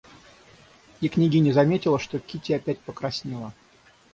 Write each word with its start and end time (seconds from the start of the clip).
И 0.99 1.09
княгиня 1.09 1.51
заметила, 1.53 1.99
что 1.99 2.17
Кити 2.17 2.53
опять 2.53 2.79
покраснела. 2.79 3.53